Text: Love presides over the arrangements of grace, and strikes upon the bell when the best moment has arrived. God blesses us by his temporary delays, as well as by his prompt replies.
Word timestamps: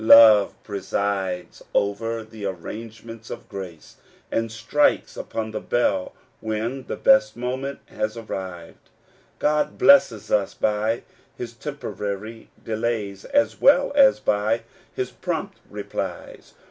Love 0.03 0.55
presides 0.63 1.61
over 1.75 2.23
the 2.23 2.43
arrangements 2.43 3.29
of 3.29 3.47
grace, 3.47 3.97
and 4.31 4.51
strikes 4.51 5.15
upon 5.15 5.51
the 5.51 5.59
bell 5.59 6.11
when 6.39 6.83
the 6.87 6.95
best 6.95 7.37
moment 7.37 7.77
has 7.85 8.17
arrived. 8.17 8.89
God 9.37 9.77
blesses 9.77 10.31
us 10.31 10.55
by 10.55 11.03
his 11.37 11.53
temporary 11.53 12.49
delays, 12.65 13.25
as 13.25 13.61
well 13.61 13.91
as 13.93 14.19
by 14.19 14.63
his 14.95 15.11
prompt 15.11 15.59
replies. 15.69 16.55